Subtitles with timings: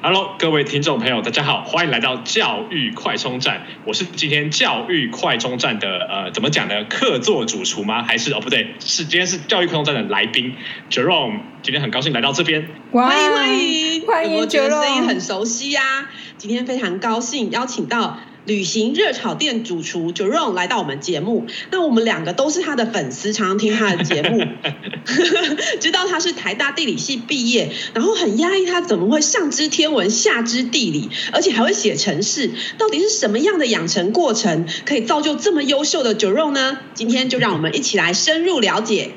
[0.00, 3.66] Hello，各位听众朋友，大家好，欢迎来到教育快充站。
[3.84, 6.84] 我是今天教育快充站的呃，怎么讲呢？
[6.84, 8.04] 客座主厨吗？
[8.04, 10.54] 还是哦不对，是今天是教育快充站的来宾
[10.88, 11.40] Jerome。
[11.62, 16.10] 今天很高兴来到这边，欢迎欢迎欢迎，我觉得声音很熟悉呀、啊。
[16.36, 18.20] 今天非常高兴邀请到。
[18.48, 24.42] 旅行热炒店主厨 Jerome 来到我们节目，那我们两个都是他的粉丝，常常听他的节目，
[25.80, 36.78] 知道他是台大地理系毕业，然后很压抑他怎么会上知天文下知地理，而且还会写程式，到底是什么样的养成过程可以造就这么优秀的 Jerome 呢？
[36.94, 39.10] 今天就让我们一起来深入了解。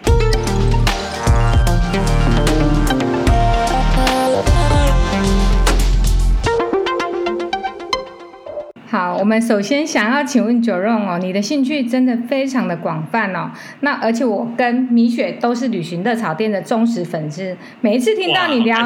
[9.22, 13.52] 我们首先想要请问 Jerome 哦，你的兴趣真的非常的广泛哦。
[13.82, 18.84] 那而且我跟米雪都是旅行热炒店的忠实粉丝，每一次听到你聊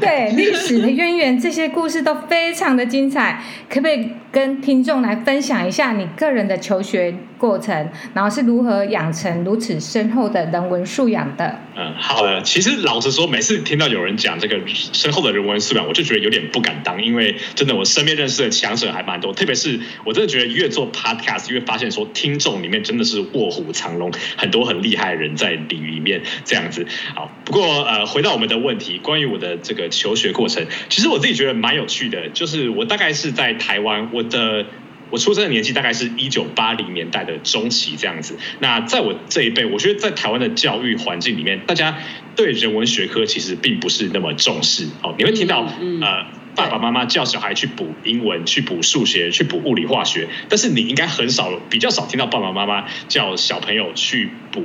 [0.00, 3.40] 对历史的渊源，这些故事都非常的精彩。
[3.68, 11.58] 可不可以跟听众来分享一下你个人的求学过程，然后是如何养成如此深厚的人文素养的？
[11.76, 12.40] 嗯，好的。
[12.42, 19.34] 其实老实说，每次听到有人讲这个深厚的人文素养，我就觉得有点不敢当，因为真的我身边认识的强者还蛮多。
[19.34, 26.86] 特别是我真的觉得越做 podcast 越发现说听众里面真的是卧虎藏龙，很多很厉害的人在里里面这样子。
[27.14, 34.66] 好，不过呃，回到我们的问题，关于我的这个求学过程，其实我自己觉得蛮有趣的，就是我大概是在台湾，我的
[35.10, 38.38] 我出生的年纪大概是一九八零年代的中期这样子。
[38.60, 41.98] 那在我这一辈，我觉得在台湾的教育环境里面，大家
[42.36, 44.86] 对人文学科其实并不是那么重视。
[45.02, 45.66] 哦，你会听到
[46.00, 46.42] 呃。
[46.54, 54.62] 爸爸妈妈叫小孩去补英文、去补数学、去补物理化学，但是你应该很少、比较少听到爸爸妈妈叫小朋友去补。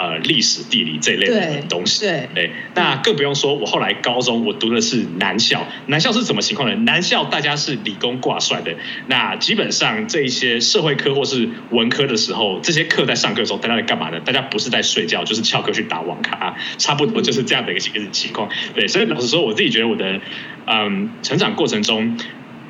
[0.00, 6.74] 呃，历史、地理这一类的东西，对，对，那更不用说，我后来高中我读的是男校，男校是什么情况呢？
[6.86, 8.74] 男校大家是理工挂帅的，
[9.08, 14.18] 那基本上这一些社会科或是文科的时候，这些课在上课的时候，大家在干嘛呢？
[14.20, 18.48] 大家不是在睡觉，就是翘课去打网咖，差不多就是这样的一个情况。
[18.74, 20.18] 对，所以老实说，我自己觉得我的
[20.64, 22.16] 嗯成长过程中。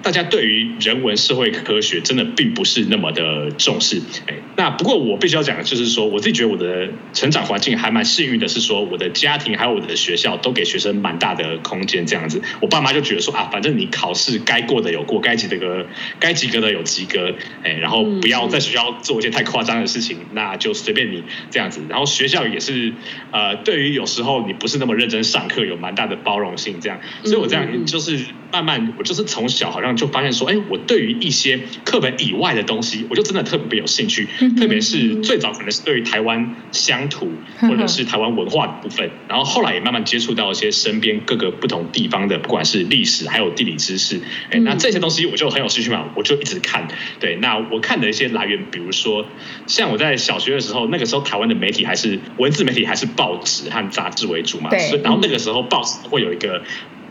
[0.03, 15.87] 大家对于人文社会科学真的并不是那么的重视，哎，那不过我必须要讲的就是说，我自己觉得我的成长环境还蛮幸运的，是说我的家庭还有我的学校都给学生蛮大的空间，这样子，我爸妈就觉得说啊，反正你考试该过的有过，该及格
[16.19, 22.95] 该及格的有及格，哎，然后不要在学校做一些太夸张的事情，那就随便你这样子，然后学校也是
[23.33, 28.19] 呃，对于有时候你不是那么认真上课，有蛮大的包容性，这样，所以我这样就是
[28.51, 29.90] 慢慢，我就是从小好像。
[29.97, 34.27] 就发现说，哎，我对于一些课本以外的东西，我就真的特别有兴趣。
[34.59, 44.21] 特别是最早可能是对于台湾乡土或者是台湾文化的部分，然后后来也慢慢接触到一些身边各个不同地方的，不管是历史还有地理知识。
[44.51, 46.89] 哎，那这些东西我就很有兴趣嘛，我就一直看。
[47.19, 49.27] 对，那我看的一些来源，比如说
[49.67, 54.71] 像我在小学的时候，那个时候台湾的媒体还是文字媒体，还是报纸和杂志为主嘛。
[54.71, 56.63] 所以然后那个时候报纸会有一个。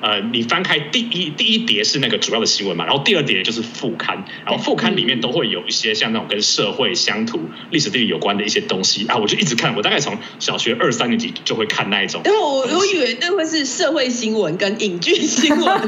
[0.01, 7.39] 呃，你翻开第一第一叠是那个主要的新闻嘛，然后第二叠就是副刊，然后副刊里面都会有一些像那种跟社会、乡土、
[7.71, 12.21] 历史地理有关的一些东西啊，我就一直看，我大概从小学二三年级就会看那一种。
[12.25, 15.81] 因 为我我以为那会是社会新闻跟 影剧新闻。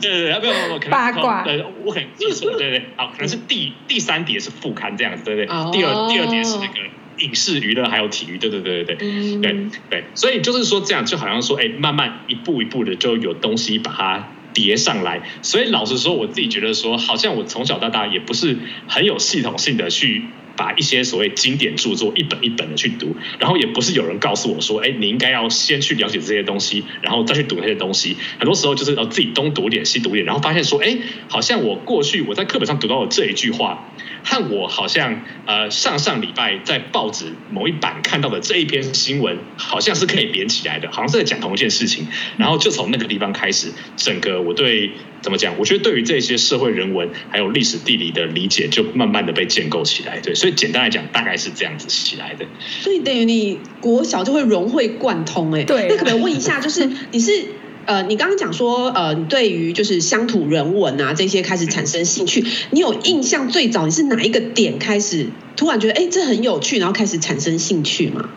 [0.00, 1.42] 对对对，要不要我可能八卦？
[1.44, 6.74] 对，我可能记错，对对，好，可能是第第三叠是副刊这样子，对对，第二第二叠是那个。
[7.18, 15.22] 影视娱乐还有体育，对对对对对，嗯、对对，所以就是说这样，就好像说，哎，慢慢一步一步的就有东西把它叠上来。
[15.42, 18.56] 所以老实说，我自己觉得说，好像我从小到大也不是
[18.86, 20.24] 很有系统性的去
[20.56, 28.16] 把一些所谓经典著作一本一本的去读，然后也不是有人告诉我说，哎，你应该要先去了解这些东西，然后再去读那些东西。
[28.38, 30.96] 很多时候就是要自己东读点西读点，然后发现说，哎，
[31.28, 33.88] 好像我过去我在课本上读到的这一句话。
[34.28, 42.08] 和我好像呃上上礼拜在报纸某一版看到的这一篇新闻，好像是可以连起来的，好像是在讲同一件事情。
[42.36, 44.90] 然后就从那个地方开始，整个我对
[45.26, 45.58] 怎么讲？
[45.58, 50.20] 我觉得对于这些社会人文还有历史地理的理解，就慢慢的被建构起来。
[50.20, 52.46] 对，所以简单来讲，大概是这样子起来的。
[52.80, 55.64] 所以等于你国小就会融会贯通哎。
[55.64, 55.88] 对。
[55.88, 57.32] 那可不可以问一下，就是你是？
[57.86, 68.28] 呃，你刚刚讲说，呃，你对于就是乡土人文啊这些开始产生兴趣，你有印象最早你是哪一个点开始突然觉得，哎，这很有趣，然后开始产生兴趣吗？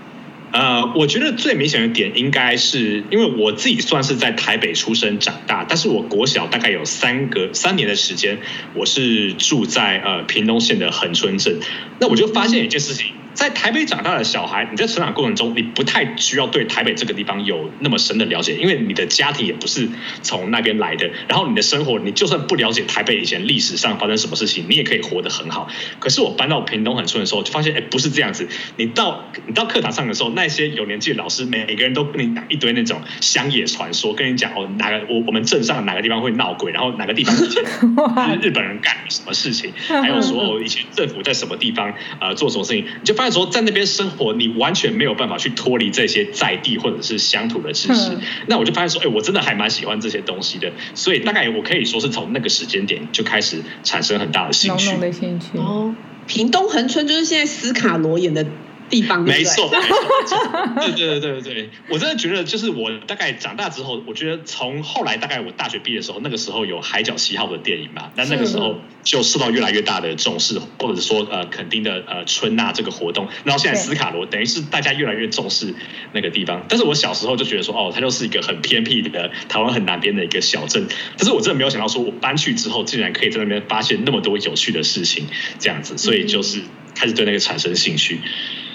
[0.52, 8.40] 呃，我觉得最明显的点应该是因为我自己算是在台北出生长大，但是我国小大概有三个三年的时间，
[8.74, 11.60] 我是住在呃屏东县的恒春镇，
[12.00, 13.14] 那我就发现一件事情。
[13.34, 19.88] 在台北长大的小孩，你在成长过程中，你不太需要对台北这个地方有那么深的了解，因为你的家庭也不是
[20.22, 21.10] 从那边来的。
[21.28, 25.70] 然后你的生活，你就算不了解台北以前历史上发生什么事情，你也可以活得很好。
[26.00, 28.48] 可是我搬到屏东很村的时候，就发现，哎，不是这样子。
[28.78, 37.64] 你到你到课堂上的时候，那些有年纪的老师，每个人都跟你讲一堆那种乡野传说，跟你讲哦，哪个我我们镇上哪个地方会闹鬼，然后哪个地方以前
[38.42, 48.12] 日本人干什么事情，还有说哦，以前政府在什么地方呃做什么事情，你就发现说在那边生活，你完全没有办法去脱离这些在地或者是乡土的知识。
[48.48, 50.72] 那我就发现说，哎，我真的还蛮喜欢这些东西的。
[50.94, 54.86] 所以大概我可以说是从那个时间点就开始产生很大的兴趣。
[54.86, 55.94] 浓浓的兴趣哦，
[56.28, 58.46] 屏东恒春就是现在斯卡罗演的。
[58.90, 59.70] 地方没错，
[60.80, 75.74] 对对对对对，我真的觉得就是我大概长大之后，我觉得从后来大概我大学毕业的时候，那个时候有《海角七号》的电影嘛，那那个时候就受到越来越大的重视，或者是说呃肯定的呃春娜这个活动，然后现在斯卡罗等于是大家越来越重视
[76.14, 80.88] 那个地方，但是我小时候就觉得说哦，它就是一个很偏僻的台湾很南边的一个小镇，
[81.18, 85.28] 但是我真的没有想到说我搬去之后，竟然可以在那边发现那么多有趣的事情，
[85.60, 86.62] 这样子，所以就是
[86.96, 88.20] 开始对那个产生兴趣。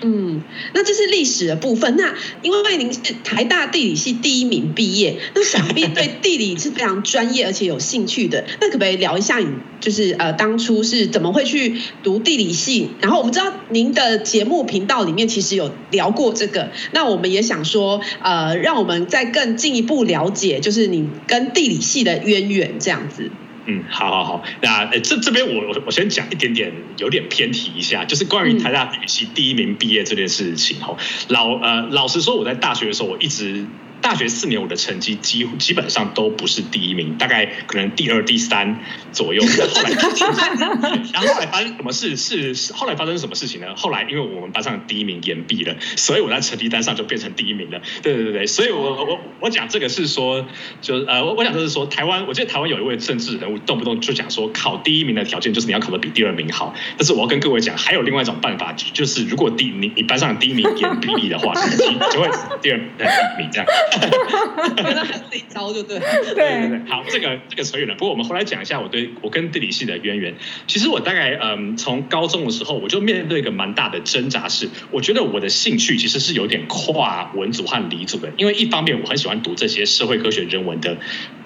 [0.07, 0.43] 嗯，
[0.75, 1.97] 那这是历史的部分。
[1.97, 8.45] 那因为您是台大地理系第一名毕业，那想必对地理是非常专业而且有兴趣的。
[8.61, 9.47] 那可不可以聊一下你
[9.81, 12.91] 就是呃当初是怎么会去读地理系？
[13.01, 16.71] 然后我们知道您的节目频道里面其实有聊过这个。
[16.93, 23.31] 那我们也想说呃，让我们再更进一步了解，就是你跟地理系的渊源这样子。
[23.67, 30.97] 嗯，好好好，那这这边我我我先讲一点点，有点偏题一下，就是关于台大地理系第一名毕业这件事情哦。
[31.29, 33.67] 老呃老实说，我在大学的时候，我一直。
[34.05, 38.79] 大学四年，我的成绩几乎基本上都不是第一名，大概可能第二、第三
[39.13, 39.43] 左右。
[39.43, 39.91] 后来，
[41.15, 42.15] 然后后来发生什么事？
[42.15, 43.75] 是后来发生什么事情呢？
[43.75, 47.81] 后来因为我们班上第一名延毕了，所以我在成绩单上就变成第一名了。
[48.03, 50.47] 对对对对，所以我我我讲这个是说，
[50.83, 56.75] 就呃，我我讲就是说，台湾，我记得台湾有一位政治人物，动不动就讲说，考第一名的条件就是你要考得比第二名好。
[56.99, 62.29] 但是我要跟各位讲，还有另外一种办法，就是如果第你你班上第一名延毕的话， 你就会
[62.61, 63.67] 第二名、第一名这样。
[64.77, 65.99] 原来还是一招就对。
[65.99, 67.95] 对对对，好，这个这个扯远了。
[67.95, 70.35] 不过我们后来讲一下我对我跟地理系的渊源。
[70.67, 78.33] 其实我大概嗯，从高中的时候我就面对一个蛮大的挣扎，是我觉得我的兴趣其实是有点跨文组和理组的。
[78.37, 80.97] 因为一方面我很喜欢读这些社会科学、人文的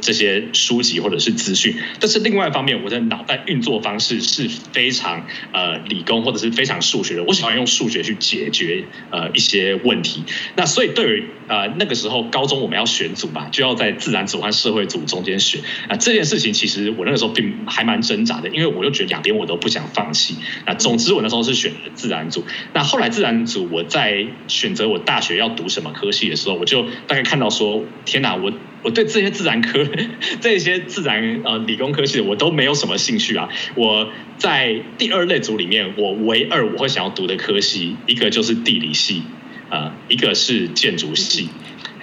[0.01, 7.25] 这些书籍或者是资讯，但是另外一方面我的脑袋运作方式是非常呃理工或者是非常数学的。
[7.25, 10.25] 我喜欢用数学去解决呃一些问题。
[10.57, 15.97] 那所以对于呃那个时候高中我们要选组吧，就要在自然组和社会组中间选啊。
[15.97, 20.37] 这件事情其实我那个时候并还蛮挣扎的，因为我就觉得两边我都不想放弃。
[20.67, 22.45] 那总之我那时候是选了自然组。
[22.73, 28.53] 那后来自然组我在选择我大学要读什么科系的时候，我就大概看到说，天哪，我
[28.83, 29.87] 我对这些自然科、
[30.41, 33.49] 这些自然呃理工科系的我都没有什么兴趣啊。
[33.75, 39.23] 我在第二类组里面，我唯二我会想要读的科系，一个就是地理系
[39.69, 41.49] 啊、一个是建筑系。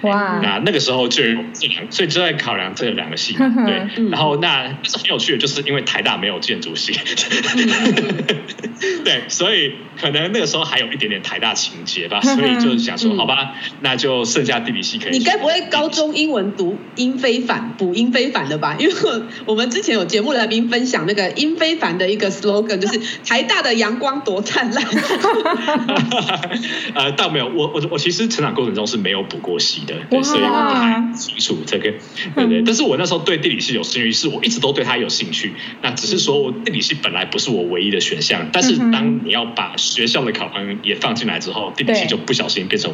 [0.02, 0.40] 哇！
[0.42, 4.08] 那那个时候就这两，所以就在考量这两个系，对。
[4.10, 6.92] 然后那但是很有趣的，就是因为台大没有建筑系，
[9.04, 15.12] 对，所以可能那个时候还有一点点台大情节吧，所以就想说，好吧，那就剩下地理系可以。
[15.18, 18.76] 你该不会高中英文读英非凡补英非凡的吧？
[18.78, 18.94] 因为
[19.46, 24.84] 我们之前有节目来宾分享那个英非凡的一个 slogan，就是台大的阳光多灿烂。
[26.94, 29.84] 呃，倒没有，我我我其实成长过程中是没有补过习。
[29.86, 31.92] 对，所以我不太清楚这个，
[32.34, 32.62] 对对？
[32.62, 35.52] 但是我那时候对地理系有兴趣，是我一直都对它有兴趣。
[35.82, 42.92] 那只是说，地理系本来不是我唯一的选项，但是当你要把学校的考分也放进来之后，地理系就不小心变成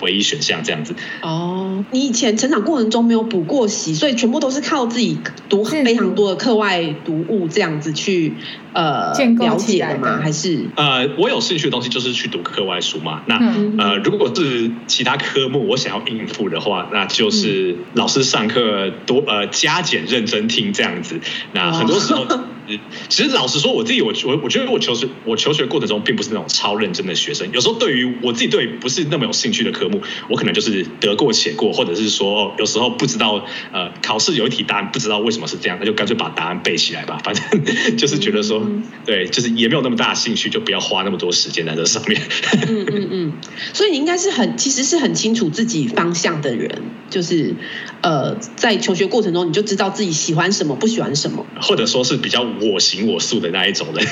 [0.00, 0.94] 唯一选项这样子。
[1.22, 5.18] 哦，你以前成长过程中没有补过习，所以全部都是靠自己
[5.48, 8.34] 读非常多的课外读物这样子去。
[8.72, 10.20] 呃，了解的吗？
[10.22, 13.22] 还是呃，我有兴趣的东西就是去读课外书嘛。
[13.26, 13.36] 那
[13.78, 21.18] 呃，如果是其他科目我想要应付的话，那就是老师上课多呃加减认真听这样子。
[21.52, 22.24] 那很多时候，
[23.08, 27.50] 其实老实说，我自己我我我觉得我求学我求学过程中并不是那种超认真的学生。
[27.52, 37.20] 有时候对于我自己对不是那么有兴趣的科目，我可能就是得过且过，或者是说有时候不知道呃考试有一题答案不知道为什么是这样，那就干脆把答案背起来吧。
[37.24, 38.60] 反正就是觉得说。
[39.06, 42.20] 对，就是也没有那么大的兴趣，就不要花那么多时间在这上面。
[42.68, 43.32] 嗯嗯嗯。
[43.72, 47.54] 所以你应该是很其实是很清楚自己方向的人，就是
[48.02, 54.06] 呃，在求学过程中你就知道自己喜欢什么，不喜欢什么，或者说是比较我行我素的那一种人。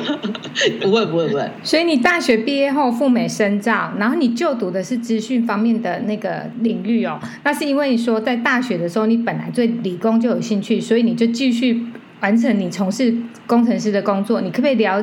[0.80, 1.50] 不会不会不会。
[1.62, 11.86] 所以你大学毕业后赴美深造，然后你就读的是资讯方面的那个领域哦，那是因为你说在大学的时候你本来对理工就有兴趣，所以你就继续。
[12.20, 13.14] 完成你从事
[13.46, 15.02] 工程师的工作，你可不可以聊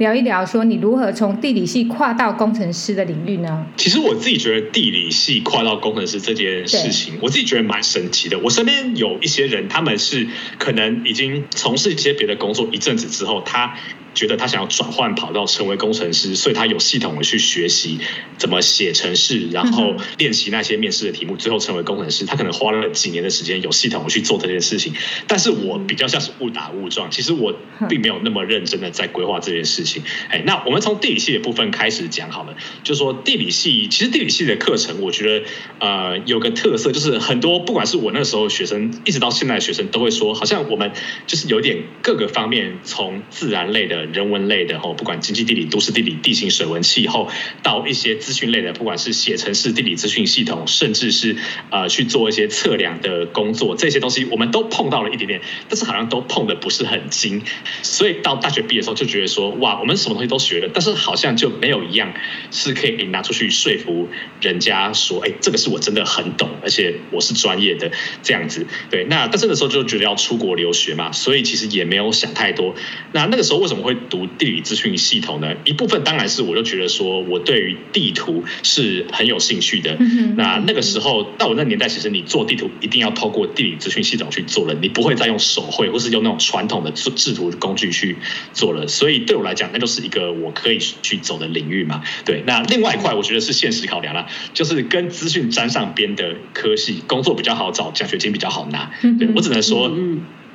[0.00, 3.66] 聊一聊，说你如何从地理系跨到工程师的领域呢？
[3.76, 8.38] 其实我自己觉得地理系跨到工程师这件事情，我自己觉得蛮神奇的。
[8.38, 10.26] 我身边有一些人，他们是
[10.58, 13.76] 可能已经从事一些别的工作一阵子之后，他。
[14.12, 18.00] 觉得他想要转换跑道成为工程师，所以他有系统的去学习
[18.36, 22.26] 怎么写程式，然后练习那些面试的题目，最后成为工程师。
[22.26, 24.92] 他可能花了几年的时间，有系统的去做这件事情。
[25.28, 27.54] 但是我比较像是误打误撞，其实我
[27.88, 29.89] 并没有那么认真的在规划这件事情。
[30.28, 32.54] 哎，那我们从地理系的部分开始讲好了，
[32.84, 35.46] 就说地理系，其实地理系的课程，我觉得
[35.78, 40.92] 呃有个特色，就是很多不管是我那时候学生，一直到现在的学生都会说，好像我们
[41.26, 44.10] 就是有点各个方面从自然类的。
[44.10, 47.28] 人文类的哦，不管经济地理、都市地理、地形、水文、气候，
[47.62, 51.36] 到一些资讯类的，不管是写城市、地理资讯系统，甚至是
[51.70, 57.42] 呃去做一些测量的工作，这些东西我们都碰到了一点点，但是好像都碰得不是很精，
[57.82, 62.12] 所以到大学毕业的时候就觉得说，哇，我们什么东西都学了，但是好像就没有一样
[62.50, 64.08] 是可以拿出去说服
[64.40, 67.92] 人家说，哎，这个是我真的很懂，而且我是专业的
[68.24, 68.66] 这样子。
[68.90, 72.74] 对，那但是那时候就觉得要出国留学嘛，所以其实也没有想太多。
[73.12, 73.96] 那那个时候为什么会？
[74.08, 79.94] 读地理资讯系统呢，一部分当然是我就觉得说，我对于地图是很有兴趣的。
[80.36, 88.16] 那那个时候到我那年代，其实你做地图一定要透过地理资讯系统去做了，你不会再用手绘或是用那种传统的制图工具去
[88.52, 88.88] 做了。
[88.88, 92.02] 所以对我来讲，那就是一个我可以去走的领域嘛。
[92.24, 98.90] 对，那另外一块我觉得是现实考量啦，就是跟资讯沾上边的科系，工作比较好找，奖学金比较好拿。
[99.18, 99.90] 对，我只能说，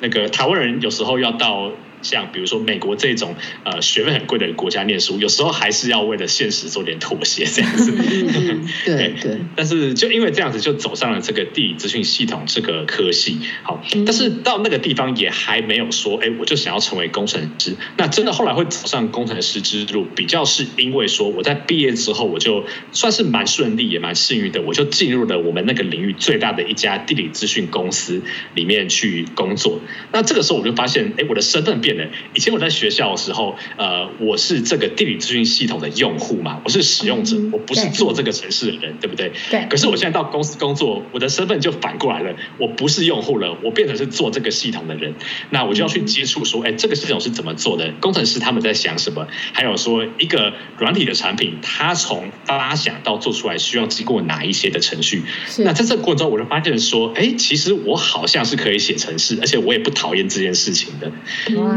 [0.01, 1.71] 那个台湾人有时候要到。
[2.01, 7.91] 像比如说美国这种呃学费很贵的国家念书，有时候还是要为了现实做点妥协这样子。
[8.85, 9.39] 对对。
[9.55, 13.39] 但是就因为这样子，就走上了这个地理资讯系统这个科系。
[13.63, 17.75] 好，但是到那个地方也还没有说，哎，我就想要成为工程师。
[17.97, 28.21] 那真的后来会走上工程师之路，比较是因为说我在毕业之后，我就算是蛮顺利也蛮幸运的，我就进入了我们那个领域最大的一家地理资讯公司
[28.53, 29.79] 里面去工作。
[30.11, 31.94] 那这个时候我就发现，哎，我的身份变。
[32.33, 39.31] 以前我在学校的时候，呃，我是这个地理资讯系统的用户嘛，我是使用者，我不是做这个城市的人，对不对？
[39.49, 39.65] 对。
[39.69, 45.13] 可是我现在到公司工作，我的身份就反过来了，我不是用户了，我变成是做这个系统的人。
[45.49, 47.91] 那我就要去接触说，哎，这个系统是怎么做的？
[47.99, 49.27] 工程师他们在想什么？
[49.53, 55.23] 还有说，一个软体的产品，它从发想到做出来需要经过哪一些的程序？
[55.59, 61.11] 那在这个过程中，我就发现说，哎，其实我好像是可以写程式，而且我也不讨厌这件事情的。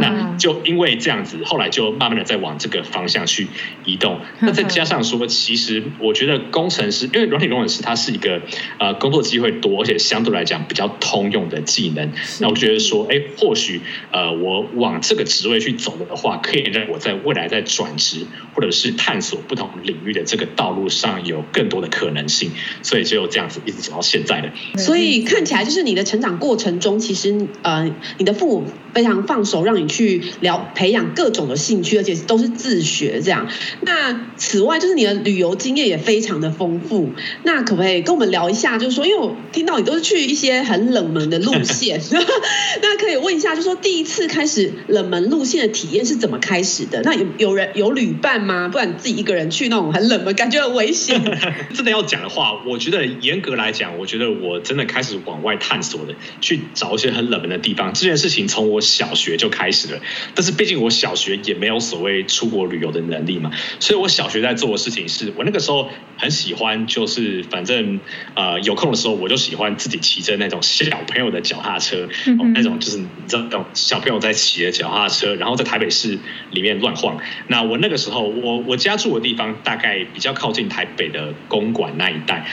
[0.01, 3.49] 那就因为这样子，后来就慢慢的在往这个方向去
[3.85, 4.21] 移动。
[4.41, 8.41] 那再加上说，其实我觉得工程师，因为软体工程师它是一个
[8.79, 12.13] 呃工作机会多，而且相对来讲比较通用的技能。
[12.41, 22.51] 那我觉得说，哎，或许呃我往这个职位去走的话，可以让我在未来在转职或者是探索不同领域的这个道路上有更多的可能性。
[22.83, 24.53] 所以就这样子一直走到现在的。
[24.79, 28.67] 所以看起来就是你的成长过程中，其实呃你的父母
[28.99, 30.09] 非常放手让你去。
[30.41, 33.49] 聊培养各种的兴趣，而且都是自学这样。
[33.83, 37.13] 那此外，就是你的旅游经验也非常的丰富。
[37.43, 38.79] 那可不可以跟我们聊一下？
[38.79, 42.01] 就是说，因为我听到你都是去一些很冷门的路线
[42.83, 47.03] 那可以问一下，就是说第一次开始冷门路线的体验是怎么开始的？
[47.05, 48.69] 那有有人有旅伴吗？
[48.69, 51.21] 不然你自己一个人去那种很冷门，感觉很危险。
[51.75, 57.93] 真的要讲的话，我觉得严格来讲，我觉得我真的开始往外探索的，去找一些很冷门的地方。
[57.93, 60.01] 这件事情从我小学就开始了。
[60.35, 68.01] 但是毕竟我小学也没有所谓出国旅游的能力嘛，所以我小学在做的事情是我那个时候很喜欢，就是反正
[68.35, 72.09] 呃有空的时候我就喜欢自己骑着那种小朋友的脚踏车，
[72.55, 76.19] 那种就是你知道那种小朋友在骑的脚踏车，然后在台北市
[76.51, 77.19] 里面乱晃。
[77.49, 82.47] 那我那个时候我我家住的地方大概比较靠近台北的公馆那一带，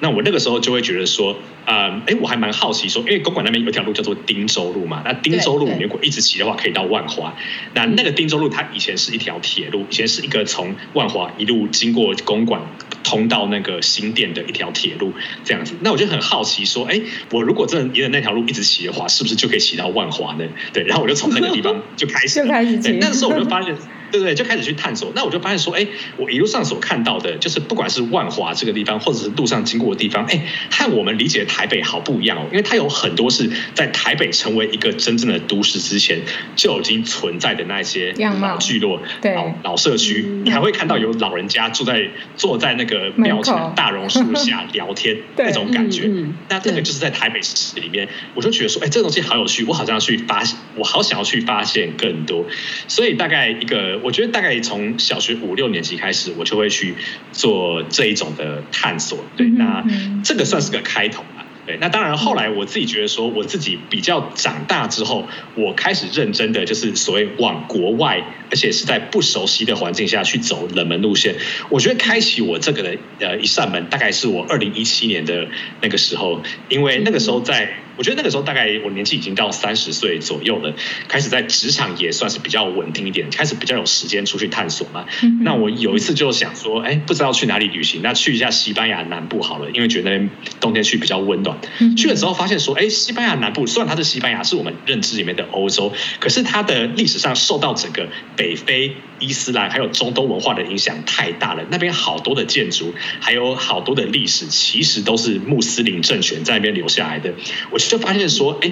[0.00, 1.36] 那我那个时候就会觉得说。
[1.68, 7.34] 呃，哎，我还蛮好奇说，因为公馆那边有一条路叫做汀州路嘛，那汀州路如果一直骑的话，可以到万华。
[7.74, 12.62] 那那个汀州路它以前是一条铁路，以前是一个从万华一路经过公馆
[13.04, 15.12] 通到那个新店的一条铁路
[15.44, 15.74] 这样子。
[15.80, 17.00] 那我就很好奇说，哎，
[17.30, 20.44] 我如果真的沿着那条路一直骑的话，是不是就可以骑到万华呢？
[20.72, 22.92] 对，然后我就从那个地方就开始，就开始骑。
[22.92, 23.76] 对，那个时候我就发现。
[24.10, 24.34] 对不对？
[24.34, 25.12] 就开始去探索。
[25.14, 25.86] 那我就发现说，哎，
[26.16, 32.46] 我一路上所看到的，就是不管是万华这个地方，或者是路上经过的地方，哎，和我们理解的台北好不一样哦。
[32.50, 36.20] 因为它有很多是在台北成为一个真正的都市之前
[36.56, 40.24] 就已经存在的那些老聚落、老老社区。
[40.44, 46.10] 你还会看到有老人家住在坐在那个庙前大榕树下聊天 那种感觉。
[46.48, 52.46] 那这个就是在台北市里面，我就觉得说，哎，这个东西好有趣，我好像要去发现，我好想要去发现更多。
[52.86, 56.94] 所以大概一个，我觉得大概从小学五六年级开始，我就会去
[57.32, 59.18] 做这一种的探索。
[59.36, 59.84] 对，那
[60.24, 61.24] 这个算是个开头。
[61.66, 71.34] 对，那当然，后来我自己觉得说，我自己比较长大之后，我开始认真的就是所谓往国外，而且是在不熟悉的环境下去走冷门路线。
[71.68, 75.46] 我觉得开启我这个的呃一扇门，大概是我二零一七年的
[75.82, 76.40] 那个时候，
[76.70, 77.74] 因为那个时候在。
[77.98, 80.72] 我觉得那个时候大概我年纪已经到三十岁左右了，
[81.08, 85.04] 开始在职场也算是比较稳定一点，开始比较有时间出去探索嘛。
[85.42, 91.58] 那我有一次就想说，哎，不知道去哪里旅行，那去一下西班牙南部好了，因为觉得那边冬天去比较温暖。
[91.96, 107.34] 去了之后发现说，哎，西班牙南部虽然它是西班牙，是我们认知里面的欧洲，可是它的历史上受到整个北非伊斯兰还有中东文化的影响太大了，那边好多的建筑还有好多的历史，其实都是穆斯林政权在那边留下来的。
[107.72, 107.78] 我。
[107.88, 108.70] 就发现说，哎，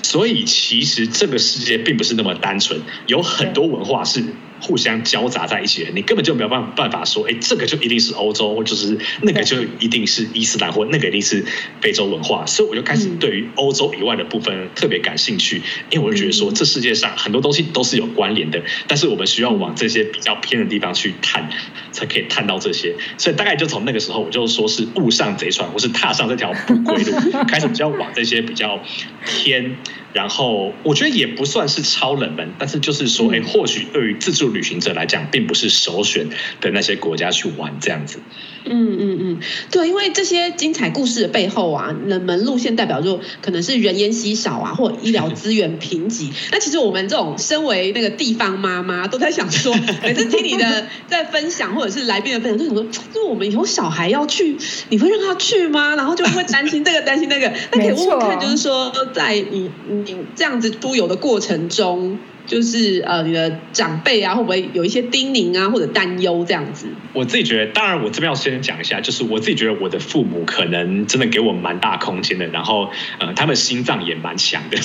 [0.00, 4.22] 所以其实这个世界并不是那么单纯，有很多文化是
[4.64, 5.90] 互相交杂在一起的。
[5.94, 11.44] 你根本就没有办办法说，哎，这个就一定是欧洲，或者是那个就一定是伊斯兰，或那个一定是
[11.82, 12.46] 非洲文化。
[12.46, 21.48] 所以我就开始对于欧洲以外的部分特别感兴趣，因为我就觉得说，这世界上很多东西都是有关联的，但是我们需要往这些比较偏的地方去探，
[21.92, 22.94] 才可以探到这些。
[23.18, 27.12] 所以大概就从那个时候，我就说是误上贼船，或是踏上这条不归路，
[27.46, 28.82] 开始比较往这些比较
[29.26, 29.76] 偏。
[30.14, 36.30] 然后我觉得也不算是超冷门，但是就是说，哎，或许对于自助旅行者来讲，并不是首选
[36.60, 38.20] 的那些国家去玩这样子。
[38.66, 39.40] 嗯嗯嗯，
[39.70, 46.30] 对，因为这些精彩故事的背后啊，冷门路线代表就可能是人烟稀少啊，或医疗资源贫瘠。
[46.50, 54.56] 那其实我们这种身为那个地方妈妈，都在想说， 每次听你的在分享，或者是来宾的分享，就想说，就是我们以后小孩要去，
[54.88, 55.94] 你会让他去吗？
[55.96, 57.52] 然后就会担心这个担心那个。
[57.72, 62.18] 那可以问问看， 就是说，在你你这样子出游的过程中。
[62.46, 66.86] 就是呃，你的长辈啊，会不会有一些叮咛啊，或者担忧这样子？
[67.12, 74.76] 我自己觉得，当然我这边要先讲一下，就是我自己觉得我的父母可能真的给我蛮大空间的，然后呃，他们心脏也蛮强的，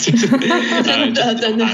[0.84, 1.66] 真的真的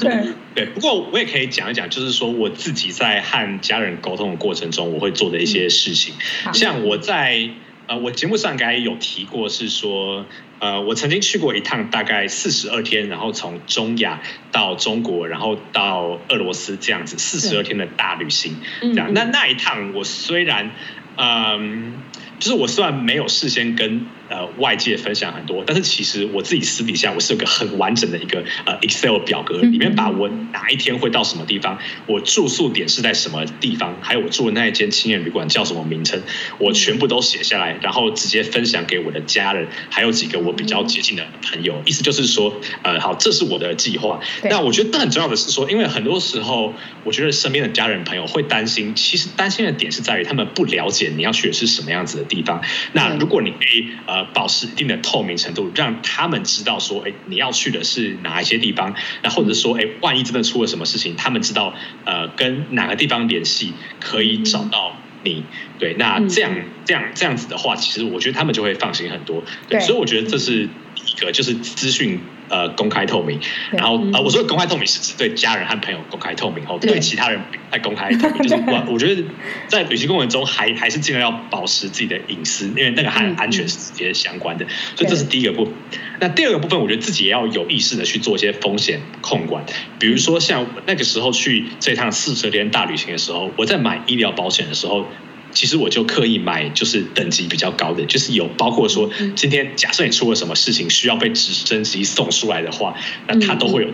[0.00, 0.66] 对对。
[0.66, 6.14] 不过我也可以讲一讲，就是说我自己在和家人沟通的过程中，我会做的一些事情，
[6.46, 7.50] 嗯、像我在
[7.86, 10.26] 呃，我节目上应该有提过，是说。
[10.60, 18.54] 呃，我曾经去过一趟，大概四十二天，然后从中亚到中国，然后到俄罗斯这样子，四十二天的大旅行。
[18.80, 20.70] 这样，那那一趟我虽然，
[21.16, 21.94] 嗯，
[22.38, 24.06] 就是我虽然没有事先跟。
[24.32, 36.22] 呃，外界分享很多，但是其实我自己私底下我是有个很完整的一个呃 Excel 表格，里面把我哪一天会到什么地方，我住宿点是在什么地方，还有我住的那一间青年旅馆叫什么名称，
[36.56, 41.82] 我全部都写下来，然后直接分享给我的家人，还有几个我比较接近的朋友。
[41.84, 44.18] 意思就是说，呃，好，这是我的计划。
[44.44, 46.72] 那我觉得很重要的是说，因为很多时候
[47.04, 52.62] 我觉得身边的家人朋友会担心，其实担心的点是在于他们不了解你要去的是什么样子的地方。
[52.94, 54.21] 那如果你可以呃。
[54.24, 65.44] 保持一定的透明程度，让他们知道说，哎，你要去的是哪一些地方，那或者说，哎，万一真的出了什么事情，他们知道，呃，跟哪个地方联系可以找到你。
[65.78, 66.54] 对，那这样
[66.84, 69.42] 这样这样子的话，其实我觉得他们就会放心很多。
[69.68, 72.20] 对，所以我觉得这是第一个，就是资讯。
[72.48, 78.42] 呃，公开透明，然后呃，我说的公开透明是指对家人和朋友公开透明，后对其他人不太公开透明。
[78.46, 79.24] 就是我我觉得
[79.68, 84.66] 在旅行过程中还还是尽量要保持自己的隐私，因为那个和安全是直接相关的。
[84.96, 85.72] 所以这是第一个部分。
[86.20, 89.64] 那第二个部分，我觉得自己也要有意识的去做一些风险控管，
[89.98, 95.06] 比如说像那个时候去这趟四十天大旅行的时候，我在买医疗保险的时候。
[95.52, 102.94] 其实我就刻意买，就是等级比较高的，就是有包括说，今天假设你出了什么事情需要被直升机送出来的话，
[103.28, 103.88] 那它都会有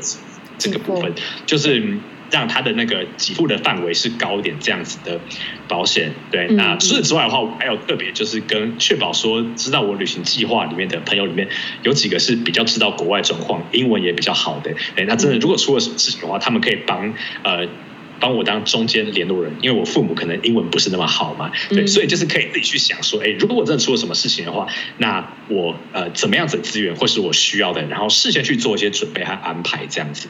[0.59, 1.13] 这个部分，
[1.47, 1.99] 就是
[2.31, 5.21] 让它的那个给付的范围是高一点，这样子的
[5.67, 6.13] 保险。
[6.31, 11.49] 对，那除此之外的话，我还有特别就是跟确保说，知道我旅行计划里面的朋友里面
[11.83, 14.73] 有几个是比较知道国外状况，英文也比较好的。
[14.97, 17.67] 哎，那真的如果出了什么事情的话，他们可以帮呃。
[18.21, 24.67] 帮我当中间联络人，因为我父母可能英文不是那么好嘛，对，所以就是可以自己去想说，哎，如果我真的出了什么事情的话，
[24.99, 30.29] 那我呃怎么样子的资源或是我需要的，然后事先去做一些准备和安排这样子。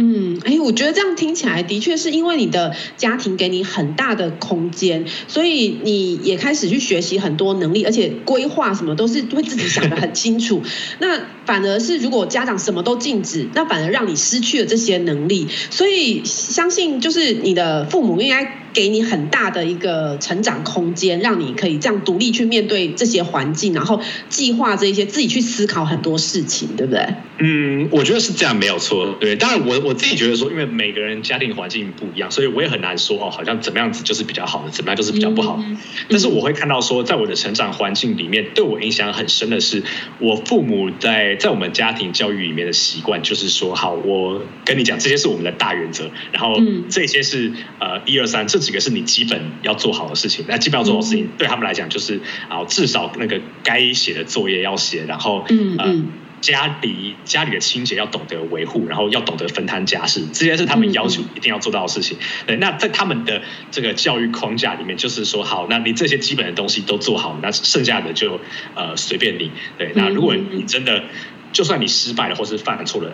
[0.00, 10.62] 嗯，哎，我觉得这样听起来的确是因为你的家庭给你很大的空间，所以你也开始去学习很多能力，而且规划什么都是会自己想得很清楚。
[11.00, 15.48] 那反而是如果家长什么都禁止，那反而让你失去了这些能力。
[15.70, 27.06] 所以相信就是你的父母应该给你很大的一个成长空间，让你可以这样独立去面对这些环境，然后计划这些，自己去思考很多事情，对不对？
[27.38, 29.16] 嗯，我觉得是这样，没有错。
[29.18, 35.58] 对，当然我我自己觉得说，因为每个人家庭环境不一样，所以我也很难说哦，好像怎么样子就是比较好的，怎么样就是比较不好。
[35.64, 35.76] 嗯、
[36.10, 39.82] 但是我会看到说，在我的成长环境里面，对我影响很深的是，
[40.18, 48.57] 我父母在在我们家庭教育里面的习惯，就是说，好，我跟你讲，这些是我们的大原则，然后这些是呃一二三这。
[48.58, 56.06] 几个是你基本要做好的事情，那基本要做好的事情对他们来讲就是啊，至少那个该写的作业要写，然后嗯嗯，
[56.40, 62.16] 家里家里的清洁要懂得维护，然后要懂得分摊家事，这些是他们要求一定要做到的事情。
[62.46, 68.40] 对，那在他们的这个教育框架里面，就是说好，那你这些基本的东西都做好，那剩下的就
[68.74, 69.50] 呃随便你。
[69.76, 71.04] 对，那如果你真的。
[71.52, 73.10] 就算你失败了，或是犯了错了，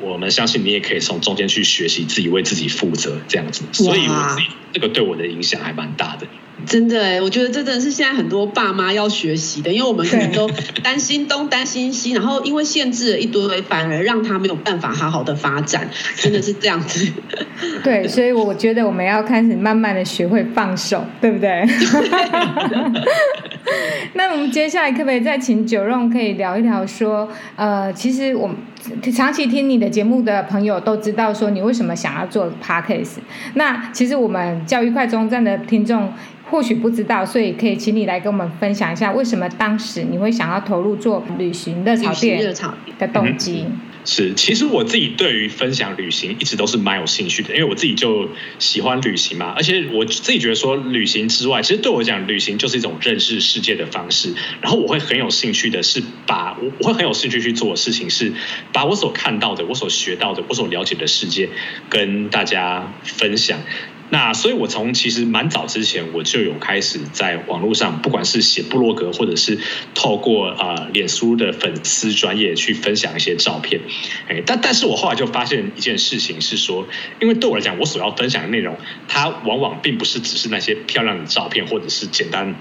[0.00, 3.64] 我们相信你也可以从中间去学习，自己为自己负责，这样子。
[3.72, 6.26] 所以我自己这个对我的影响还蛮大的。
[6.66, 10.50] 真的哎，我觉得这真的是现在很多爸妈要学习的，因为我们可能都
[10.82, 17.08] 担心东担心西，然后因为限制了一堆，反而让他没有办法好好的发展，真的是这样子。
[17.84, 21.64] 对， 所以我觉得我们要开始慢慢的学会放手，对不对？
[24.14, 28.56] 那我们接下来可不可以再请 Jerome 可以聊一聊说，呃，其实我们
[29.14, 33.18] 长期听你的节目的朋友都知道说你为什么想要做 Podcast。
[33.54, 36.12] 那其实我们教育快中站的听众。
[36.50, 42.54] 或许不知道，所以可以请你来跟我们分享一下，为什么当时你会想要投入做旅行热潮店
[42.98, 43.66] 的动机？
[44.04, 54.32] 是，其实我自己对于分享旅行一直都是蛮有兴趣的，因为我自己就喜欢旅行嘛，而且我自己觉得说旅行之外，其实对我讲，旅行就是一种认识世界的方式。
[54.62, 58.32] 然后我会很有兴趣的是把，我我会很有兴趣去做的事情是，
[58.72, 61.50] 把我所看到的、我所学到的、我所了解的世界
[61.90, 63.60] 跟大家分享。
[64.10, 69.58] 那所以，我从其实蛮早之前，我就有开始在网络上，不管是写部落格，或者是
[69.94, 73.80] 透过啊脸书的粉丝专业去分享一些照片。
[74.28, 76.88] 哎，但但是我后来就发现一件事情是说，
[77.20, 82.54] 因为对我来讲，我所要分享的内容，它往往并不是只是那些漂亮的照片，或者是简单。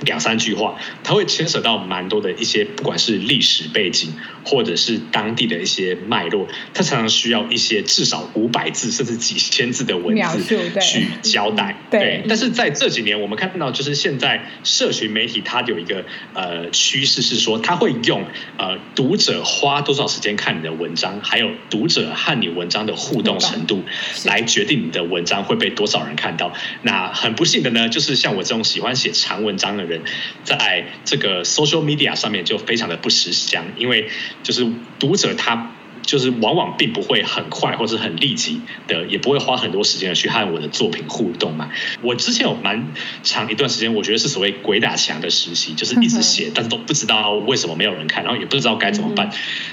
[0.00, 4.12] 两三句话，它会牵扯到蛮多的一些，不管是历史背景，
[4.44, 10.42] 或者是当地的一些脉络，它常常需要一些至少五百字甚至几千字的文字
[10.80, 11.76] 去交代。
[11.90, 18.24] 对，对，但是在这几年，我们看到就是现在社群媒体它有一个呃趋势是说，它会用
[18.56, 23.82] 呃读者花多少时间看你的文章，还有读者和你文章的互动程度，
[24.24, 26.52] 来决定你的文章会被多少人看到。
[26.82, 29.98] 那很不幸的呢，就是像我这种喜欢写长文章的人。
[29.98, 30.02] 人
[30.44, 34.10] 在这个 social media 上面就非常的不识相，因为
[34.42, 35.72] 就是读者他
[36.02, 41.70] 就是往往并不会很快或者很立即的，也不会花很多时间去和我的作品互动嘛。
[42.02, 42.88] 我之前有蛮
[43.22, 49.30] 长一段时间，我觉得是所谓鬼打墙的实习，就是一直写，但是都不知道为什么没有人看，然后也不知道该怎么办。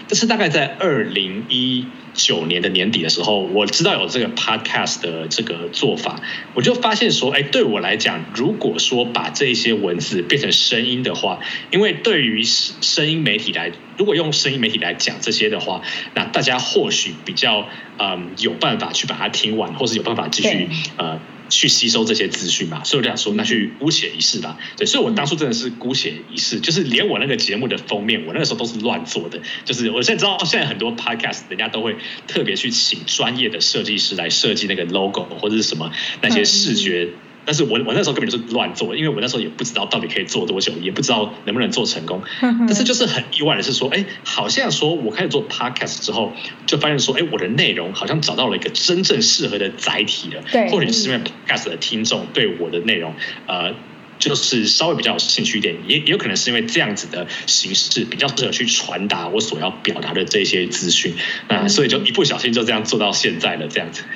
[0.08, 6.22] 但是大概在二零一九年的年底的时候，我知道有这个 podcast 的这个做法，
[6.54, 11.40] 我就发现说，哎，对我来讲，如果说把这些文字变成声音的话，
[11.72, 15.82] 因为对于声音媒体来，如果用声音媒体来讲这些的话，
[16.14, 17.68] 那大家或许比较
[18.00, 21.20] 嗯有办法去把它听完，或是有办法继续呃。
[21.56, 24.58] 去吸收这些资讯嘛，所以我就想说，那去姑且一试吧。
[24.78, 29.40] 对，所以我当初真的是姑且一试，就是连我那个节目的封面，我那个时候都是乱做的。
[29.64, 31.96] 就是我现在知道，现在很多 podcast 人家都会
[32.28, 35.92] 特别去请专业的设计师来设计那个 logo 或者是什么
[36.22, 37.10] 那些视觉。
[37.46, 42.22] 但是我我那时候根本就是乱做，因为我那时候也不知道到底可以做多久，也不知道能不能做成功。
[42.42, 46.34] 但是就是很意外的是说，哎，好像说我开始做 podcast 之后，
[46.66, 50.42] 就发现说，哎，我的内容好像找到了一个真正适合的载体了。
[50.52, 53.14] 对，或者是因为 podcast 的听众对我的内容，
[53.48, 53.74] 呃。
[54.18, 61.14] 就是稍微比较有兴趣一点，也也有可能是因为这样子的形式比较适合去传达我所要表达的这些资讯，
[61.50, 64.04] 那所以就一不小心就这样做到现在了，这样子。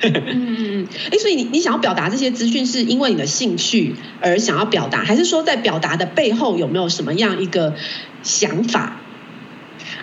[1.10, 7.74] 哎，所以你你想要表达这些资讯，是因为你的兴趣而想要表达，还是说在表达的背后有没有什么样一个
[8.22, 8.99] 想法？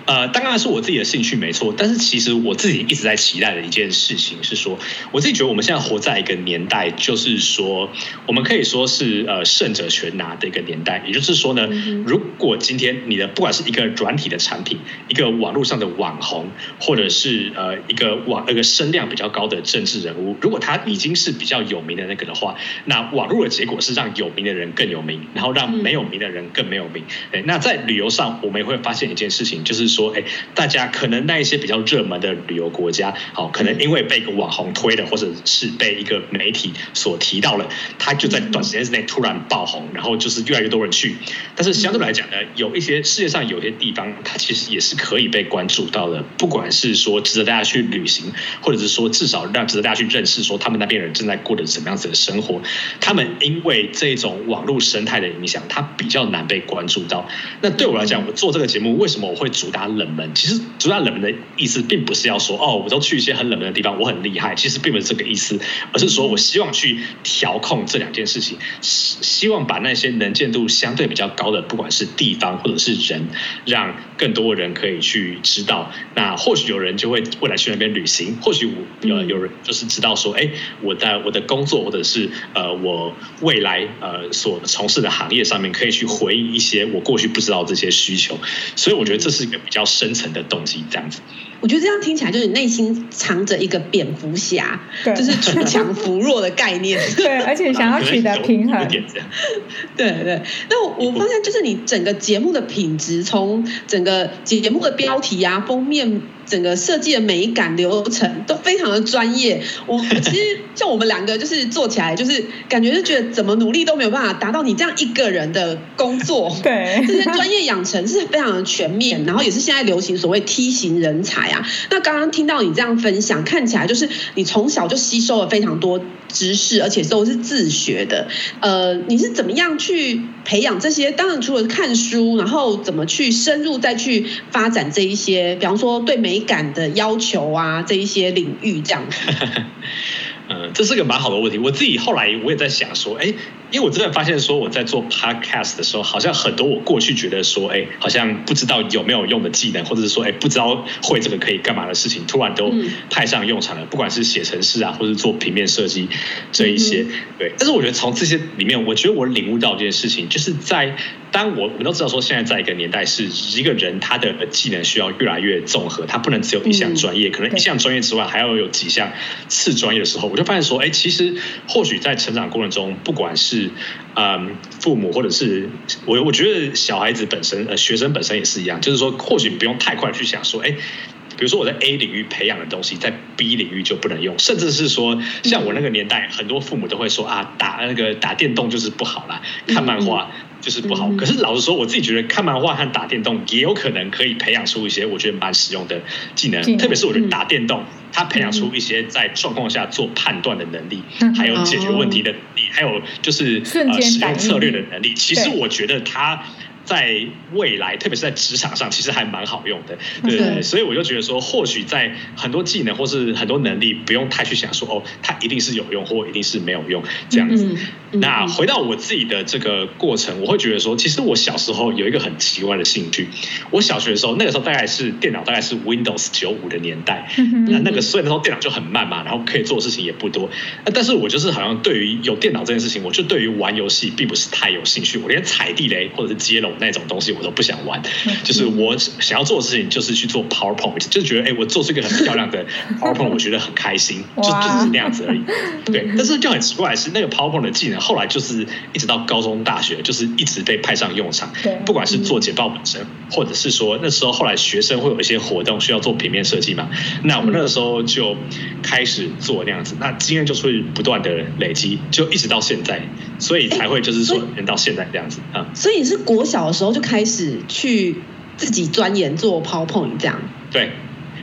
[0.08, 4.80] 呃，当然是我自己的兴趣没错，但是其实我自己一直在期待的一件事情是说，
[5.12, 7.89] 我自己觉得我们现在活在一个年代，就是说
[8.26, 11.04] 我们可以说是呃胜者全拿的一个年代。
[11.06, 11.67] 也就是说呢，
[12.06, 27.04] 如果今天你的不管是一个软体的产品，一个网络上的网红，或者是呃一个网那个声量比较高的政治人物，如果他已经是比较有名的那个的话，那网络的结果是让有名的人更有名，然后让没有名的人更没有名。
[27.34, 41.15] 哎，那在旅游上，我们也会发现一件事情，就是说，哎，大家可能那一些比较热门的旅游国家，好，可能因为被一个网红推了，或者是被一个媒体所提到了，他就在短时间之内突然爆红，然后就是越来越多人去。
[41.55, 48.31] 但是相对来讲呢，有一些世界上有些地方，它其实也是可以被关注到的，不管是说值得大家去旅行，
[48.62, 52.62] 或者是说至少让值得大家去认识，说他们那边人正在过着什么样子的生活。
[52.99, 57.27] 他们因为这种网络生态的影响，它比较难被关注到。
[57.62, 60.32] 那对我来讲，我做这个节目，为什么我会主打冷门？
[60.36, 64.56] 其实主打冷门的意思，并不是要说哦，我都去一些很冷门的地方，我很厉害。
[64.56, 65.60] 其实并不是这个意思，
[65.93, 73.28] 而是说我希望去调控这两件事情，希望把那些能见度相对比较高的，不管是地方或者是人，
[73.65, 75.91] 让更多人可以去知道。
[76.15, 78.69] 那或许有人就会未来去那边旅行，或许
[79.02, 80.50] 有有人就是知道说，哎，
[80.82, 88.38] 我在我的工作或者是呃我未来呃所从事的行业上面，可以去回应一些我过去不知道这些需求。
[88.76, 91.21] 所以我觉得这是一个比较深层的东西，这样子。
[91.59, 96.99] 我觉得这样听起来就是你内心藏着一个蝙蝠侠，对就是出强扶弱的概念。
[97.17, 98.87] 对，而且想要取得平衡。
[99.97, 100.41] 对对。
[100.69, 106.21] 那我我发现就是你整个节目的品质，从整个节目的标题啊、封面。
[106.47, 109.62] 整个设计的美感流程都非常的专业。
[109.86, 116.55] 我其实 像我们两个就是做起来，就是感觉就觉得怎么努力都没有办法达到你这样一个人的工作。
[116.63, 121.67] 对，这些专业养成是非常的全面，然后也是现在流行所谓梯形人才啊。
[121.89, 128.29] 那刚刚听到你这样分享，看起来就是你从小就吸收了非常多知识，而且都是自学的。
[128.61, 131.11] 呃，你是怎么样去培养这些？
[131.11, 136.37] 当然除了看书，然后怎么去深入再去发展这一些，比方说对美。
[136.47, 139.03] 感的要求啊，这一些领域这样。
[140.49, 141.57] 嗯，这是个蛮好的问题。
[141.57, 143.33] 我自己后来我也在想说，哎。
[143.69, 152.73] 因为我真的发现说我在做 podcast 的时候，好像很多我过去觉得说，哎，好像不知道有没有用的技能，或者是说，哎，不知道会这个可以干嘛的事情，突然都
[153.10, 153.86] 派上用场了。
[153.88, 156.07] 不管是写程式啊，或者是做平面设计
[156.53, 157.05] 这一些，
[157.38, 157.51] 对。
[157.57, 160.95] 但是我觉得从这些里面，我觉得我领悟到一件事情，就是在
[161.33, 163.27] 当我我们都知道说，现在在一个年代，是
[163.60, 169.12] 一个人他的技能需要越来越综合，他不能只有一项专业，可能一项专业之外还要有几项
[169.49, 171.34] 次专业的时候，我就发现说，哎，其实
[171.67, 173.71] 或许在成长过程中，不管是，
[174.13, 175.67] 嗯，父母或者是
[176.06, 190.30] 我，我觉得小孩子本身，呃，学生本身也是一样，就是说，或许不用太快去想说，哎，比如说我在 A 领域培养的东西，在 B 领域就不能用，甚至是说，像我那个年代，很多父母都会说啊，打那个打电动就是不好啦，看漫画。
[190.62, 196.02] 就是不好，可是老实说，我自己觉得看漫画和打电动也有可能可以培养出一些我觉得蛮实用的
[196.36, 201.02] 技能，特别是我觉得打电动，它培养出一些在状况下做判断的能力，
[201.36, 205.13] 还有解决问题的能力，还有就是呃使用策略的能力。
[205.13, 206.43] 其实我觉得它。
[206.88, 217.76] 在未来，特别是在职场上，其实还蛮好用的，对对对，所以我就觉得说，或许在很多技能或是很多能力，不用太去想说，哦，它一定是有用或一定是没有用这样子。
[218.13, 223.28] 那回到我自己的这个过程，我会觉得说，其实我小时候有一个很奇怪的兴趣。
[223.69, 227.30] 我小学的时候，那个时候大概是电脑大概是 Windows 九五的年代，
[227.67, 230.50] 那那个所以那时候电脑就很慢嘛，然后可以做的事情也不多。
[230.93, 236.76] 但是我就是好像对于有电脑这件事情，我就对于玩游戏并不是太有兴趣，我连踩地雷或者是接龙。
[236.79, 238.01] 那种东西我都不想玩，
[238.43, 242.65] 就是我想要做的事情就是去做 PowerPoint，就是觉得哎，我做出一个很漂亮的
[242.99, 245.41] PowerPoint，我觉得很开心，就就是那样子而已。
[245.85, 251.51] 对，但是就很奇怪的是，那个 PowerPoint 的技能后来就是一直到高中、大学，就是一直被派上用场。
[251.63, 256.89] 对不管是做简报本身，或者是说那时候后来学生会有一些活动需要做平面设计嘛，
[257.23, 258.35] 那我们那个时候就
[258.83, 263.01] 开始做那样子，那经验就会不断的累积，就一直到现在，
[263.39, 265.65] 所以才会就是说能到现在这样子啊。
[265.73, 266.66] 所以是国小。
[266.67, 268.17] 的时候就开始去
[268.58, 270.39] 自己钻研做 PowerPoint 这样，
[270.71, 270.91] 对，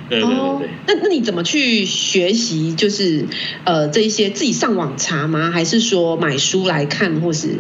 [0.08, 0.38] 对对对对。
[0.38, 2.74] Oh, 那那你怎么去学习？
[2.74, 3.26] 就是
[3.64, 5.50] 呃，这一些自己上网查吗？
[5.50, 7.58] 还是说买书来看，或是？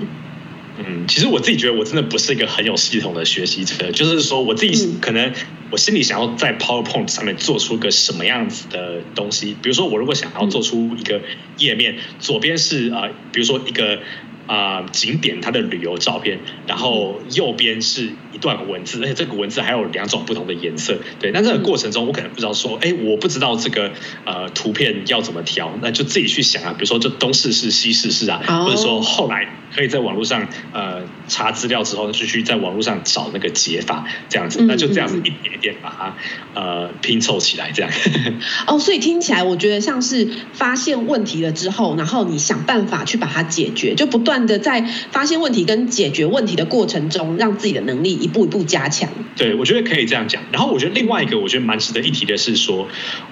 [0.76, 5.32] 嗯，其实我自己觉得我真的不是一个很有系统的学习者，就是说我自己可能
[5.70, 9.56] 我心里想要在 PowerPoint 上面做出个什么样子的东西。
[9.62, 11.20] 比如说，我如果想要做出一个
[11.58, 14.00] 页面，左边是啊、呃，比如说一个。
[14.46, 21.30] 啊、呃，景点它的旅游照片，然后右边是一段文字，而且这个文字还有两种不同的颜色，对。
[21.32, 23.90] 那这个过程中，我可能不知道说，哎，我不知道这个
[24.24, 26.72] 呃图片要怎么调，那就自己去想啊。
[26.72, 37.90] 比如说，就东试试西试试啊，或者说后来可以在网络上呃查资料之后，就去在网络上找那个解法，这样子，那就这样子一点一点把它呃拼凑起来，这样。
[38.66, 44.33] 哦，所以听起来我觉得像是发现问题了之后，然后你想办法去把它解决，就不断。
[44.38, 49.08] 的在发现问题跟解决问题的过程中，让自己的能力一步一步加强。
[49.36, 50.42] 对，我觉得可以这样讲。
[50.52, 52.88] 然后我觉得另外一个我觉得蛮值得一提的是说，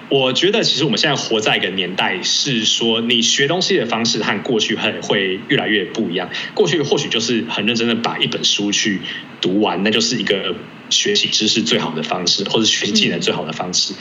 [0.09, 6.29] 我觉得其实我们现在活在一个年代，是说你学东西的方式和过去会会越来越不一样。
[6.53, 9.01] 过去或许就是很认真的把一本书去
[9.39, 10.55] 读完，那就是一个。
[10.93, 13.93] 学习知识最好的方式，或者学习技能最好的方式。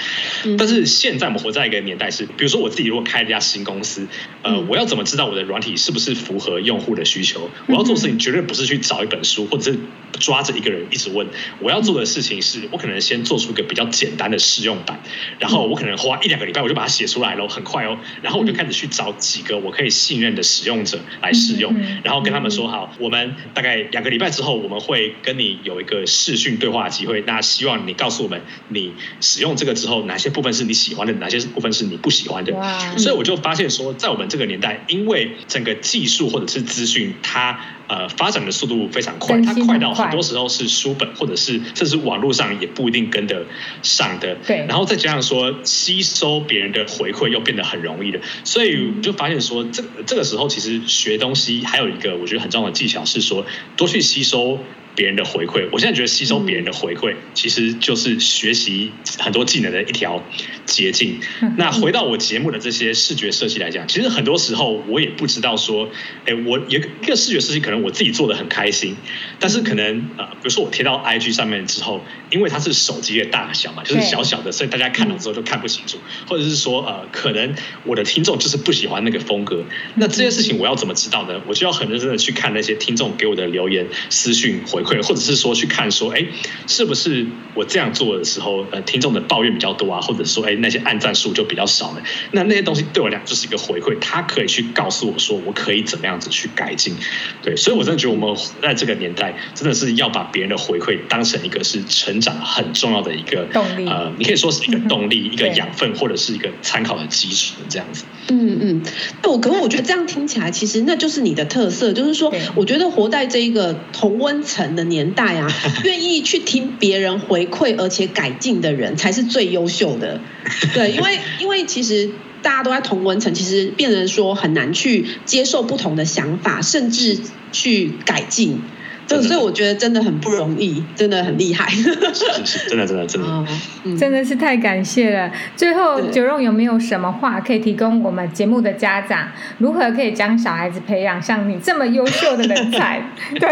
[0.44, 4.06] 嗯、但是现在我们活在一个年代是，比如说我自己如果开一家新公司，
[4.42, 7.50] 呃，我要怎么知道我的软体是不是符合用户的需求？
[7.66, 9.78] 我要做的事情绝对不是去找一本书，或者是
[10.20, 11.26] 抓着一个人一直问。
[11.60, 15.00] 我要做的事情是，我可能先做出一个比较简单的试用版，
[15.38, 17.98] 然后我可能花一两个礼拜我就把它写出来了，很快哦。
[18.20, 21.74] 然后我就开始去找几个我可以信任的使用者来试用，
[22.04, 26.81] 然后跟他们说好，我们大概两个礼拜之后，我们会跟你有一个视讯对话。
[26.88, 32.52] 机会，那希望你告诉我们，你使用这个之后，哪些部分是你喜欢的，哪些部分是你不喜欢的。
[32.98, 43.44] 所以我就发现说，在我们这个年代，因为整个技术或者是资讯，它呃发展的速度非常快，它快到很多时候是书本或者是甚至网络上也不一定跟得
[43.82, 44.36] 上的。
[44.46, 53.44] 对，然后再加上说，吸收别人的回馈又变得很容易了，所以就发现说，这这个时候其实学东西还有一个我觉得很重要的技巧是说，
[53.76, 54.58] 多去吸收。
[54.94, 60.22] 别人的回馈，我现在觉得吸收别人的回馈，其实就是学习很多技能的一条
[60.66, 61.18] 捷径。
[61.56, 65.88] 那回到我节目的这些视觉设计来讲，其实很多时候我也不知道说，
[66.26, 68.94] 哎，我一个一个视觉设计可能我自己做的很开心，
[69.38, 75.96] 但是可能呃，比如说我贴到 IG 上面之后，因为它是手机的大小嘛，就是小小的，所以大家看了之后就看不清楚，
[76.28, 79.64] 或者是说呃，可能我的听众就是不喜欢那个风格。
[79.94, 81.40] 那这些事情我要怎么知道呢？
[81.46, 84.81] 我就要很认真的去看那些听众给我的留言、私讯回。
[84.84, 86.24] 或者是说去看说，哎，
[86.66, 90.00] 是不是我这样做的时候，呃，听众的抱怨比较多啊？
[90.00, 92.02] 或者说，哎，那些按赞数就比较少了？
[92.32, 96.94] 那那些东西对我来讲就是一个回馈，他可以去告诉我说，我可以怎么样子去改进。
[97.42, 103.86] 对，所以我真的觉得我们在这个年代，真的是要把别人的回馈当成一个是成长很重要的一个动力。
[103.86, 108.04] 呃，你可以说是一个动力、嗯、 一个养分，或者是一个参考的基础这样子。
[108.28, 108.82] 嗯嗯，
[109.24, 115.48] 我可是我觉得这样听起来，其实那就是你的特色，就是说，我觉得活在这一个同温层的年代啊，
[115.84, 120.20] 愿意去听别人回馈而且改进的人才是最优秀的。
[120.74, 122.10] 对，因为因为其实
[122.42, 127.18] 大家都在同文层，其实变成说很难去接受不同的想法，甚至
[127.52, 128.60] 去改进。
[129.06, 131.68] 所以我觉得真的很不容易，真的很厉害。
[131.68, 133.46] 是是是，真的真的真的，哦
[133.84, 135.30] 嗯、真的是太感谢了。
[135.56, 139.28] 最后，Jerome 有没有什么话可以提供我们节目的家长？
[139.58, 143.02] 如何可以将小孩子培养像你这么优秀的人才？
[143.38, 143.48] 对。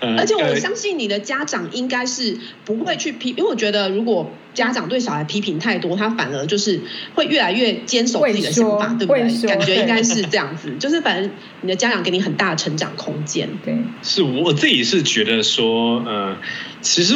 [0.00, 6.80] 而且我相信你的家长应该是不会去批，因为我觉得如果家长对小孩批评太多，他反而就是
[7.14, 9.48] 会越来越坚守自己的想法，对不对？
[9.48, 13.48] 感觉应该是这样子，就是反正你的家长给你很大的成长空间。
[13.64, 16.36] 对，是我自己是觉得说，呃，
[16.80, 17.14] 其实。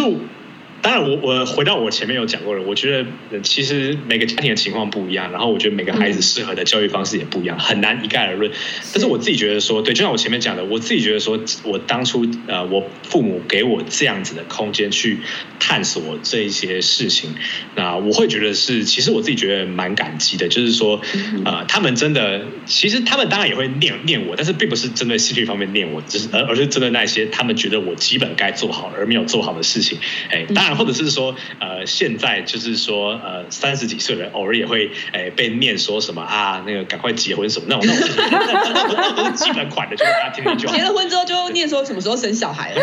[0.84, 2.62] 当然我，我我回到我前面有讲过了。
[2.62, 8.52] 我觉得其实每个家庭的情况不一样，然后我觉得每个孩子适合的教育方式也不一样，很难一概而论。
[8.92, 15.20] 但是我自己觉得说，对，就像我前面讲的，我自己觉得说，我当初呃，我父母给我这样子的空间去
[15.58, 17.30] 探索这一些事情，
[17.76, 20.46] 那我会觉得是，其实我自己觉得蛮感激的。
[20.48, 21.00] 就是说，
[21.46, 29.98] 呃，他们真的，其实他们当然也会念念我，但是并不是针对兴趣方面念我，只是而而是针对那些他们觉得我基本该做好而没有做好的事情。
[30.30, 30.73] 哎，当然。
[30.74, 40.74] 或者是说，呃，现在就是说，呃，三十几岁的人偶尔也会，哎，被念说什么啊，那个赶快结婚什么那种那种，那种都是基本款的，就是大家听听就好。
[40.76, 42.80] 结了婚之后就念说什么时候生小孩了。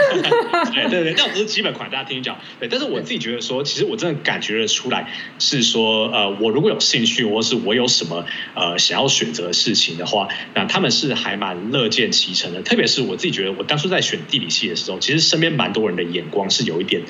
[0.73, 2.38] 对 对对，那种都是基本款，大家听听讲。
[2.60, 8.25] 对，但是我自己觉得说，其实我真的感觉得出来，是说，呃，我如果有兴趣，或是我有什么
[8.56, 12.62] 呃想要选择的事情的话，那他们是还蛮乐见其成的。
[12.62, 17.01] 特别是我自己觉得，我当初在选地理系的时候，其实身边蛮多人的眼光是有一点，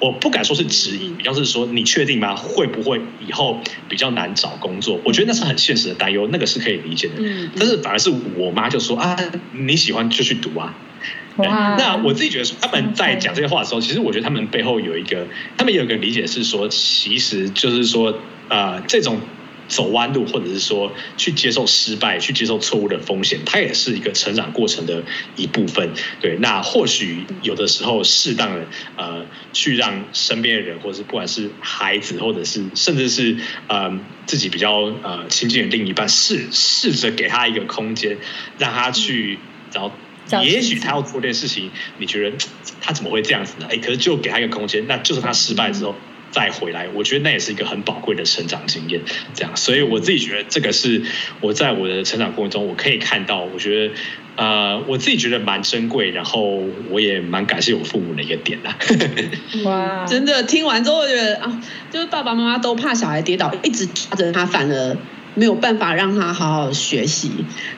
[0.00, 0.23] 我。
[0.24, 2.34] 不敢说是质疑，比方是说，你确定吗？
[2.34, 3.60] 会不会以后
[3.90, 4.98] 比较难找工作？
[5.04, 7.22] 我觉得那是很现实的担忧，那个是可以理解的。
[7.58, 9.14] 但是反而是我妈就说啊，
[9.52, 10.74] 你喜欢就去读啊。
[11.36, 15.26] 那我自己觉得说，他们在讲这些话的时候，其实我觉得他们背后有一个，
[15.58, 19.20] 他们有一个理解是说，其实就是说，呃，这种。
[19.68, 25.02] 走弯路，或者是说去接受失败、去接受错误的风险，它也是一个成长过程的
[25.36, 25.90] 一部分。
[26.20, 33.36] 对，那或许有的时候适当的呃，去让身边的人，或者是不管是孩子，或者是甚至是
[33.68, 38.18] 呃自己比较呃亲近的另一半，试试着给他一个空间，
[38.58, 39.38] 让他去
[39.70, 39.92] 找。
[40.42, 42.34] 也许他要做这件事情，你觉得
[42.80, 43.66] 他怎么会这样子呢？
[43.70, 45.94] 哎，可是就给他一个空间，那就是他失败之后
[46.34, 49.00] 再回来，我觉得那也是一个很宝贵的成长经验。
[49.34, 51.00] 这样，所以我自己觉得这个是
[51.40, 53.94] 我在我的成长过程中，我可以看到，我觉得
[54.34, 58.76] 呃，我自己觉得蛮珍贵，然后我也蛮感谢我父母的一个点啦。
[59.64, 61.62] 哇，真的听完之后，我觉得啊，
[61.92, 64.96] 就是爸爸妈妈都怕小孩跌倒，一直抓着他，反而
[65.36, 67.30] 没有办法让他好好学习。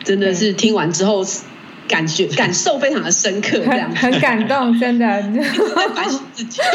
[0.03, 1.23] 真的是听完之后。
[1.89, 5.07] 感觉感受非常的深刻，这样很感动，真的。
[5.75, 6.61] 在反省自己。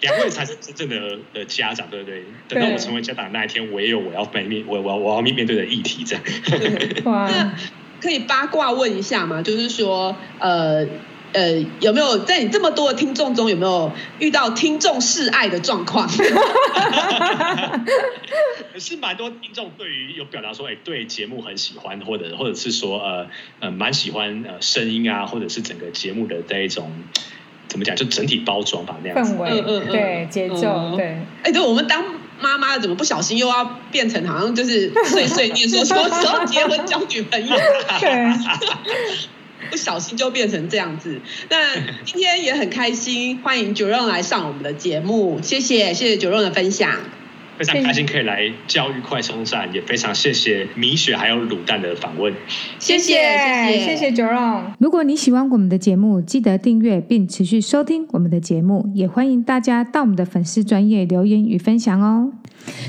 [0.00, 2.24] 两位才是真正的的家长，对不对？
[2.48, 6.22] 等到我成为家长那一天，我也有我要面我我我要面面对的议题，这样。
[7.04, 7.52] 那
[8.00, 9.42] 可以八卦问一下吗？
[9.42, 10.86] 就是说，呃。
[11.32, 16.08] 呃，有没有在你这么多的听众中，有没有遇到听众示爱的状况？
[18.78, 23.26] 是蛮多听众对于有表达说，哎，对节目很喜欢，或者或者是说，呃
[23.60, 26.90] 呃，蛮喜欢呃声音啊，或者是整个节目的这一种
[27.68, 29.34] 怎么讲，就整体包装吧那样子。
[29.34, 31.06] 氛围，嗯嗯，对，节奏，嗯、对。
[31.42, 32.04] 哎，对，我们当
[32.38, 37.56] 妈妈的怎么不小心又要变成好像就是碎碎念说什么时候结婚交女朋友？
[38.00, 38.32] 对。
[39.70, 41.20] 不小心就变成这样子。
[41.50, 46.90] 那今天也很开心，欢迎 Jerome 来上我们的节目，谢谢，谢谢 Jerome 的分享。
[47.58, 52.30] 非常开心可以来教育快充站，也非常谢谢米雪还有卤蛋的访问。
[52.78, 53.14] 谢谢，
[53.82, 54.72] 谢谢 Jerome。
[54.78, 62.30] 如果你喜欢我们的节目，记得订阅并持续收听我们的节目，也欢迎大家到我们的粉丝专业留言与分享哦。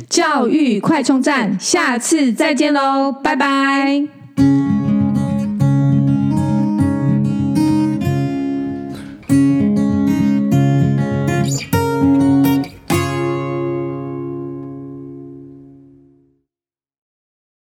[0.10, 4.77] 教育快充站，下次再见喽，拜拜。